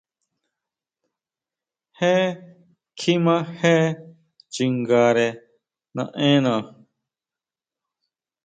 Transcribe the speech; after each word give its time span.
Je 1.97 2.13
kjima 2.97 3.35
jee 3.59 3.87
chingare 4.53 5.27
naʼenna. 5.95 6.53